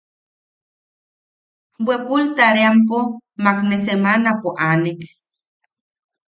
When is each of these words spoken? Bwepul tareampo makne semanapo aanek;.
Bwepul 1.83 2.23
tareampo 2.37 2.97
makne 3.43 3.75
semanapo 3.85 4.49
aanek;. 4.65 4.99